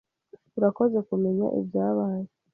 [0.57, 2.25] Urakoze kumenya ibyabaye.